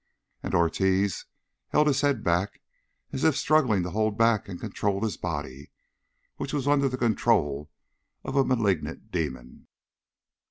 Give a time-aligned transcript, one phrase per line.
[0.41, 1.27] And Ortiz
[1.67, 2.59] held his head back,
[3.13, 5.69] as if struggling to hold back and control his body,
[6.37, 7.69] which was under the control
[8.23, 9.67] of a malignant demon.